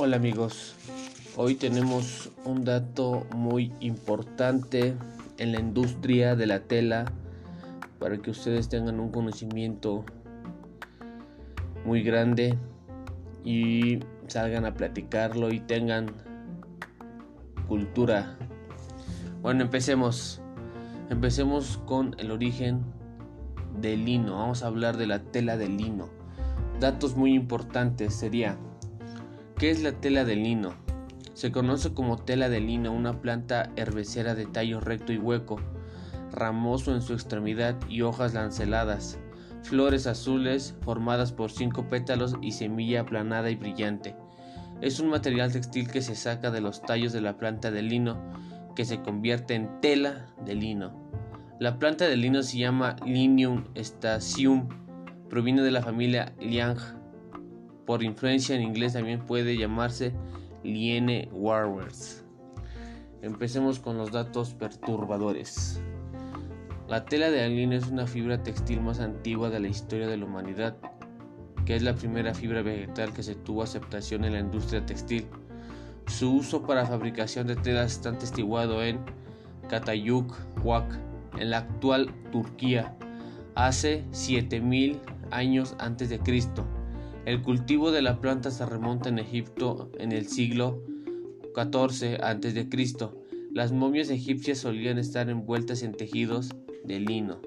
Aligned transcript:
Hola 0.00 0.14
amigos, 0.14 0.76
hoy 1.34 1.56
tenemos 1.56 2.30
un 2.44 2.64
dato 2.64 3.26
muy 3.34 3.72
importante 3.80 4.94
en 5.38 5.50
la 5.50 5.58
industria 5.58 6.36
de 6.36 6.46
la 6.46 6.60
tela 6.60 7.10
para 7.98 8.16
que 8.18 8.30
ustedes 8.30 8.68
tengan 8.68 9.00
un 9.00 9.10
conocimiento 9.10 10.04
muy 11.84 12.04
grande 12.04 12.56
y 13.44 13.98
salgan 14.28 14.66
a 14.66 14.74
platicarlo 14.74 15.52
y 15.52 15.58
tengan 15.58 16.06
cultura. 17.66 18.38
Bueno, 19.42 19.64
empecemos. 19.64 20.40
Empecemos 21.10 21.80
con 21.86 22.14
el 22.18 22.30
origen 22.30 22.84
del 23.80 24.04
lino. 24.04 24.36
Vamos 24.36 24.62
a 24.62 24.68
hablar 24.68 24.96
de 24.96 25.08
la 25.08 25.18
tela 25.24 25.56
de 25.56 25.68
lino. 25.68 26.08
Datos 26.78 27.16
muy 27.16 27.34
importantes 27.34 28.14
sería 28.14 28.56
¿Qué 29.58 29.70
es 29.70 29.82
la 29.82 29.90
tela 29.90 30.24
de 30.24 30.36
lino? 30.36 30.74
Se 31.34 31.50
conoce 31.50 31.92
como 31.92 32.16
tela 32.16 32.48
de 32.48 32.60
lino 32.60 32.92
una 32.92 33.20
planta 33.20 33.72
herbacera 33.74 34.36
de 34.36 34.46
tallo 34.46 34.78
recto 34.78 35.12
y 35.12 35.18
hueco, 35.18 35.58
ramoso 36.30 36.94
en 36.94 37.02
su 37.02 37.12
extremidad 37.12 37.76
y 37.88 38.02
hojas 38.02 38.34
lanceladas, 38.34 39.18
flores 39.64 40.06
azules 40.06 40.76
formadas 40.82 41.32
por 41.32 41.50
cinco 41.50 41.88
pétalos 41.88 42.36
y 42.40 42.52
semilla 42.52 43.00
aplanada 43.00 43.50
y 43.50 43.56
brillante. 43.56 44.14
Es 44.80 45.00
un 45.00 45.08
material 45.08 45.52
textil 45.52 45.90
que 45.90 46.02
se 46.02 46.14
saca 46.14 46.52
de 46.52 46.60
los 46.60 46.80
tallos 46.82 47.12
de 47.12 47.20
la 47.20 47.36
planta 47.36 47.72
de 47.72 47.82
lino 47.82 48.16
que 48.76 48.84
se 48.84 49.02
convierte 49.02 49.56
en 49.56 49.80
tela 49.80 50.28
de 50.44 50.54
lino. 50.54 51.10
La 51.58 51.80
planta 51.80 52.06
de 52.06 52.16
lino 52.16 52.44
se 52.44 52.58
llama 52.58 52.94
Linium 53.04 53.64
stasium, 53.74 54.68
proviene 55.28 55.62
de 55.62 55.72
la 55.72 55.82
familia 55.82 56.32
Liang 56.38 56.78
por 57.88 58.02
influencia 58.02 58.54
en 58.54 58.60
inglés 58.60 58.92
también 58.92 59.20
puede 59.20 59.56
llamarse 59.56 60.12
Liene 60.62 61.30
Warwers. 61.32 62.22
Empecemos 63.22 63.78
con 63.78 63.96
los 63.96 64.12
datos 64.12 64.52
perturbadores. 64.52 65.80
La 66.86 67.06
tela 67.06 67.30
de 67.30 67.48
lino 67.48 67.74
es 67.74 67.86
una 67.86 68.06
fibra 68.06 68.42
textil 68.42 68.82
más 68.82 69.00
antigua 69.00 69.48
de 69.48 69.60
la 69.60 69.68
historia 69.68 70.06
de 70.06 70.18
la 70.18 70.26
humanidad, 70.26 70.76
que 71.64 71.76
es 71.76 71.82
la 71.82 71.94
primera 71.94 72.34
fibra 72.34 72.60
vegetal 72.60 73.14
que 73.14 73.22
se 73.22 73.36
tuvo 73.36 73.62
aceptación 73.62 74.22
en 74.26 74.34
la 74.34 74.40
industria 74.40 74.84
textil. 74.84 75.26
Su 76.08 76.34
uso 76.34 76.66
para 76.66 76.84
fabricación 76.84 77.46
de 77.46 77.56
telas 77.56 77.92
está 77.92 78.10
atestiguado 78.10 78.84
en 78.84 79.00
Katayuk, 79.70 80.36
Huac, 80.62 80.84
en 81.38 81.48
la 81.48 81.58
actual 81.60 82.12
Turquía, 82.32 82.94
hace 83.54 84.04
7000 84.10 85.00
años 85.30 85.74
antes 85.78 86.10
de 86.10 86.18
Cristo. 86.18 86.66
El 87.28 87.42
cultivo 87.42 87.90
de 87.90 88.00
la 88.00 88.22
planta 88.22 88.50
se 88.50 88.64
remonta 88.64 89.10
en 89.10 89.18
Egipto 89.18 89.92
en 89.98 90.12
el 90.12 90.28
siglo 90.28 90.82
XIV 91.54 92.16
a.C. 92.22 92.66
Las 93.52 93.70
momias 93.70 94.08
egipcias 94.08 94.56
solían 94.56 94.96
estar 94.96 95.28
envueltas 95.28 95.82
en 95.82 95.92
tejidos 95.92 96.48
de 96.84 97.00
lino. 97.00 97.42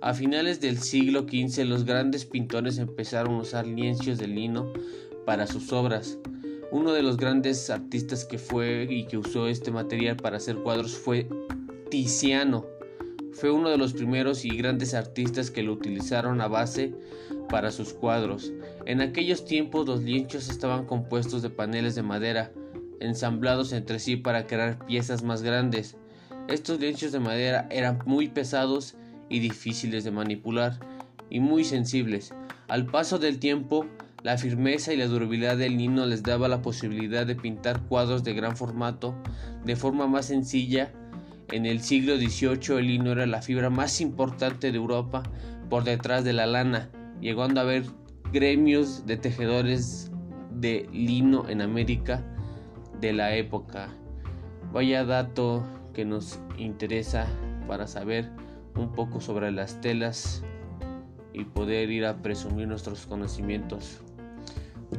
A 0.00 0.14
finales 0.14 0.62
del 0.62 0.78
siglo 0.78 1.26
XV 1.28 1.66
los 1.66 1.84
grandes 1.84 2.24
pintores 2.24 2.78
empezaron 2.78 3.34
a 3.34 3.40
usar 3.40 3.66
lienzos 3.66 4.16
de 4.16 4.28
lino 4.28 4.72
para 5.26 5.46
sus 5.46 5.74
obras. 5.74 6.18
Uno 6.72 6.92
de 6.92 7.02
los 7.02 7.18
grandes 7.18 7.68
artistas 7.68 8.24
que 8.24 8.38
fue 8.38 8.86
y 8.88 9.04
que 9.04 9.18
usó 9.18 9.46
este 9.46 9.70
material 9.70 10.16
para 10.16 10.38
hacer 10.38 10.56
cuadros 10.56 10.96
fue 10.96 11.28
Tiziano. 11.90 12.64
Fue 13.32 13.50
uno 13.50 13.68
de 13.68 13.76
los 13.76 13.92
primeros 13.92 14.46
y 14.46 14.56
grandes 14.56 14.94
artistas 14.94 15.50
que 15.50 15.62
lo 15.62 15.74
utilizaron 15.74 16.40
a 16.40 16.48
base 16.48 16.94
para 17.48 17.70
sus 17.70 17.92
cuadros. 17.92 18.52
En 18.84 19.00
aquellos 19.00 19.44
tiempos 19.44 19.86
los 19.86 20.02
lienzos 20.02 20.48
estaban 20.48 20.86
compuestos 20.86 21.42
de 21.42 21.50
paneles 21.50 21.94
de 21.94 22.02
madera 22.02 22.52
ensamblados 23.00 23.72
entre 23.72 23.98
sí 23.98 24.16
para 24.16 24.46
crear 24.46 24.84
piezas 24.86 25.22
más 25.22 25.42
grandes. 25.42 25.96
Estos 26.48 26.80
lienzos 26.80 27.12
de 27.12 27.20
madera 27.20 27.66
eran 27.70 27.98
muy 28.06 28.28
pesados 28.28 28.96
y 29.28 29.40
difíciles 29.40 30.04
de 30.04 30.10
manipular 30.10 30.78
y 31.30 31.40
muy 31.40 31.64
sensibles. 31.64 32.32
Al 32.68 32.86
paso 32.86 33.18
del 33.18 33.38
tiempo, 33.38 33.86
la 34.22 34.38
firmeza 34.38 34.92
y 34.92 34.96
la 34.96 35.06
durabilidad 35.06 35.56
del 35.56 35.76
lino 35.76 36.06
les 36.06 36.22
daba 36.22 36.48
la 36.48 36.62
posibilidad 36.62 37.26
de 37.26 37.36
pintar 37.36 37.82
cuadros 37.82 38.24
de 38.24 38.34
gran 38.34 38.56
formato 38.56 39.14
de 39.64 39.76
forma 39.76 40.06
más 40.06 40.26
sencilla. 40.26 40.92
En 41.52 41.66
el 41.66 41.80
siglo 41.80 42.16
XVIII 42.16 42.78
el 42.78 42.86
lino 42.86 43.12
era 43.12 43.26
la 43.26 43.42
fibra 43.42 43.70
más 43.70 44.00
importante 44.00 44.72
de 44.72 44.78
Europa 44.78 45.22
por 45.68 45.84
detrás 45.84 46.24
de 46.24 46.32
la 46.32 46.46
lana 46.46 46.90
llegando 47.20 47.60
a 47.60 47.64
haber 47.64 47.84
gremios 48.32 49.06
de 49.06 49.16
tejedores 49.16 50.10
de 50.50 50.88
lino 50.92 51.48
en 51.48 51.60
América 51.60 52.24
de 53.00 53.12
la 53.12 53.34
época. 53.34 53.88
Vaya 54.72 55.04
dato 55.04 55.64
que 55.94 56.04
nos 56.04 56.40
interesa 56.58 57.26
para 57.66 57.86
saber 57.86 58.30
un 58.74 58.92
poco 58.92 59.20
sobre 59.20 59.50
las 59.50 59.80
telas 59.80 60.42
y 61.32 61.44
poder 61.44 61.90
ir 61.90 62.06
a 62.06 62.22
presumir 62.22 62.68
nuestros 62.68 63.06
conocimientos. 63.06 64.00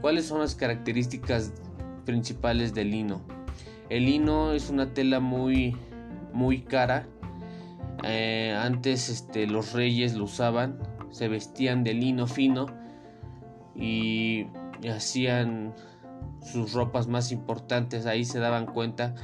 ¿Cuáles 0.00 0.26
son 0.26 0.40
las 0.40 0.54
características 0.54 1.52
principales 2.04 2.74
del 2.74 2.90
lino? 2.90 3.22
El 3.90 4.06
lino 4.06 4.52
es 4.52 4.70
una 4.70 4.92
tela 4.94 5.20
muy 5.20 5.76
muy 6.32 6.62
cara. 6.62 7.06
Eh, 8.02 8.54
antes 8.58 9.08
este, 9.08 9.46
los 9.46 9.72
reyes 9.72 10.14
lo 10.14 10.24
usaban 10.24 10.78
se 11.14 11.28
vestían 11.28 11.84
de 11.84 11.94
lino 11.94 12.26
fino 12.26 12.66
y 13.76 14.46
hacían 14.92 15.72
sus 16.42 16.72
ropas 16.72 17.06
más 17.06 17.30
importantes. 17.30 18.04
Ahí 18.06 18.24
se 18.24 18.40
daban 18.40 18.66
cuenta 18.66 19.14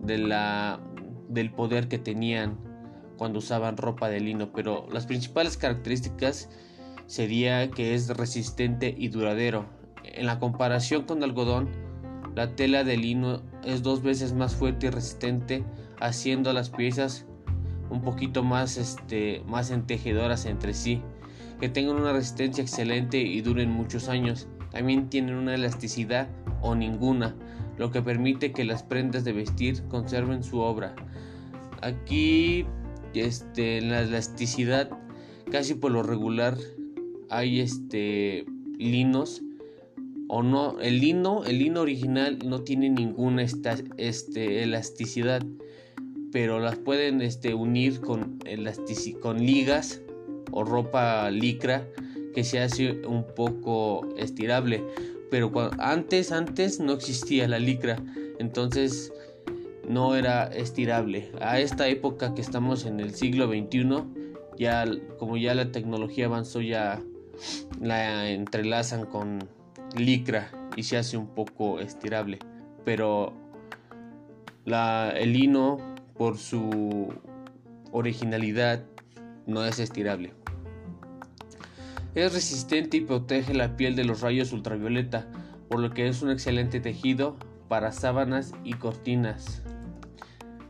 del 0.00 1.52
poder 1.52 1.86
que 1.86 1.98
tenían 1.98 2.58
cuando 3.16 3.38
usaban 3.38 3.76
ropa 3.76 4.08
de 4.08 4.18
lino. 4.18 4.50
Pero 4.52 4.88
las 4.90 5.06
principales 5.06 5.56
características 5.56 6.50
sería 7.06 7.70
que 7.70 7.94
es 7.94 8.08
resistente 8.08 8.92
y 8.98 9.06
duradero. 9.06 9.66
En 10.02 10.26
la 10.26 10.40
comparación 10.40 11.04
con 11.04 11.22
algodón, 11.22 11.68
la 12.34 12.56
tela 12.56 12.82
de 12.82 12.96
lino 12.96 13.42
es 13.62 13.84
dos 13.84 14.02
veces 14.02 14.32
más 14.32 14.56
fuerte 14.56 14.88
y 14.88 14.90
resistente, 14.90 15.64
haciendo 16.00 16.52
las 16.52 16.70
piezas 16.70 17.26
un 17.90 18.02
poquito 18.02 18.42
más, 18.42 18.76
este, 18.76 19.44
más 19.46 19.70
entejedoras 19.70 20.44
entre 20.44 20.74
sí 20.74 21.00
que 21.60 21.68
tengan 21.68 21.96
una 21.96 22.12
resistencia 22.12 22.62
excelente 22.62 23.18
y 23.18 23.40
duren 23.40 23.70
muchos 23.70 24.08
años. 24.08 24.48
También 24.70 25.08
tienen 25.08 25.34
una 25.34 25.54
elasticidad 25.54 26.28
o 26.60 26.74
ninguna, 26.74 27.34
lo 27.76 27.90
que 27.90 28.02
permite 28.02 28.52
que 28.52 28.64
las 28.64 28.82
prendas 28.82 29.24
de 29.24 29.32
vestir 29.32 29.82
conserven 29.88 30.42
su 30.42 30.58
obra. 30.60 30.94
Aquí 31.80 32.66
este, 33.14 33.78
en 33.78 33.90
la 33.90 34.02
elasticidad 34.02 34.90
casi 35.50 35.74
por 35.74 35.92
lo 35.92 36.02
regular 36.02 36.56
hay 37.30 37.60
este 37.60 38.44
linos 38.78 39.42
o 40.28 40.42
no 40.42 40.78
el 40.80 41.00
lino 41.00 41.44
el 41.44 41.58
lino 41.58 41.80
original 41.80 42.38
no 42.44 42.60
tiene 42.60 42.90
ninguna 42.90 43.42
esta, 43.42 43.76
este, 43.96 44.62
elasticidad 44.62 45.42
pero 46.30 46.60
las 46.60 46.76
pueden 46.76 47.22
este, 47.22 47.54
unir 47.54 48.00
con, 48.00 48.38
con 49.22 49.38
ligas 49.38 50.02
o 50.50 50.64
ropa 50.64 51.30
licra 51.30 51.86
que 52.34 52.44
se 52.44 52.60
hace 52.60 53.06
un 53.06 53.24
poco 53.34 54.08
estirable. 54.16 54.84
Pero 55.30 55.52
antes, 55.78 56.32
antes 56.32 56.80
no 56.80 56.92
existía 56.92 57.48
la 57.48 57.58
licra, 57.58 58.02
entonces 58.38 59.12
no 59.88 60.14
era 60.14 60.44
estirable. 60.44 61.32
A 61.40 61.58
esta 61.58 61.88
época 61.88 62.34
que 62.34 62.40
estamos 62.40 62.84
en 62.84 63.00
el 63.00 63.14
siglo 63.14 63.48
XXI, 63.48 64.04
ya 64.56 64.84
como 65.18 65.36
ya 65.36 65.54
la 65.54 65.72
tecnología 65.72 66.26
avanzó, 66.26 66.60
ya 66.60 67.02
la 67.80 68.30
entrelazan 68.30 69.06
con 69.06 69.48
licra 69.96 70.50
y 70.76 70.82
se 70.82 70.96
hace 70.96 71.16
un 71.16 71.28
poco 71.28 71.80
estirable. 71.80 72.38
Pero 72.84 73.32
la, 74.64 75.10
el 75.10 75.32
lino, 75.32 75.78
por 76.16 76.38
su 76.38 77.12
originalidad, 77.92 78.84
no 79.48 79.64
es 79.64 79.80
estirable. 79.80 80.34
Es 82.14 82.32
resistente 82.32 82.98
y 82.98 83.00
protege 83.00 83.54
la 83.54 83.76
piel 83.76 83.96
de 83.96 84.04
los 84.04 84.20
rayos 84.20 84.52
ultravioleta, 84.52 85.26
por 85.68 85.80
lo 85.80 85.90
que 85.90 86.06
es 86.06 86.22
un 86.22 86.30
excelente 86.30 86.80
tejido 86.80 87.36
para 87.68 87.92
sábanas 87.92 88.52
y 88.62 88.74
cortinas. 88.74 89.62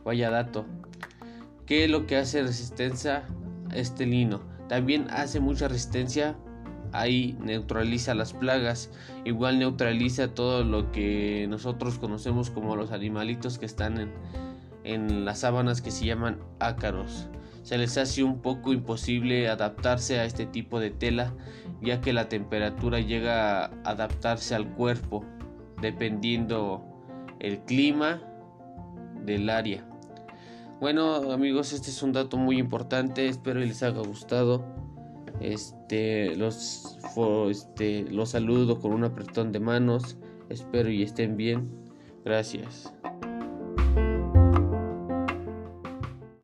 Vaya 0.03 0.31
dato. 0.31 0.65
¿Qué 1.65 1.85
es 1.85 1.91
lo 1.91 2.07
que 2.07 2.17
hace 2.17 2.41
resistencia 2.41 3.23
este 3.73 4.05
lino? 4.05 4.41
También 4.67 5.07
hace 5.11 5.39
mucha 5.39 5.67
resistencia 5.67 6.35
ahí 6.91 7.37
neutraliza 7.41 8.15
las 8.15 8.33
plagas, 8.33 8.89
igual 9.25 9.59
neutraliza 9.59 10.33
todo 10.33 10.63
lo 10.63 10.91
que 10.91 11.45
nosotros 11.49 11.99
conocemos 11.99 12.49
como 12.49 12.75
los 12.75 12.91
animalitos 12.91 13.59
que 13.59 13.65
están 13.65 13.99
en, 13.99 14.11
en 14.83 15.25
las 15.25 15.39
sábanas 15.39 15.81
que 15.81 15.91
se 15.91 16.05
llaman 16.05 16.39
ácaros 16.59 17.29
se 17.69 17.77
les 17.77 17.99
hace 17.99 18.23
un 18.23 18.41
poco 18.41 18.73
imposible 18.73 19.47
adaptarse 19.47 20.19
a 20.19 20.25
este 20.25 20.47
tipo 20.47 20.79
de 20.79 20.89
tela 20.89 21.35
ya 21.83 22.01
que 22.01 22.13
la 22.13 22.27
temperatura 22.27 22.99
llega 22.99 23.65
a 23.65 23.71
adaptarse 23.85 24.55
al 24.55 24.73
cuerpo 24.73 25.23
dependiendo 25.79 26.83
el 27.39 27.59
clima 27.59 28.23
del 29.23 29.51
área. 29.51 29.87
Bueno 30.81 31.31
amigos, 31.31 31.71
este 31.71 31.91
es 31.91 32.01
un 32.01 32.11
dato 32.11 32.37
muy 32.37 32.57
importante, 32.57 33.27
espero 33.27 33.59
les 33.59 33.83
haya 33.83 33.99
gustado. 33.99 34.65
Este, 35.39 36.35
los, 36.37 36.97
este, 37.51 38.01
los 38.09 38.29
saludo 38.29 38.79
con 38.79 38.93
un 38.93 39.03
apretón 39.03 39.51
de 39.51 39.59
manos, 39.59 40.17
espero 40.49 40.89
y 40.89 41.03
estén 41.03 41.37
bien. 41.37 41.69
Gracias. 42.25 42.91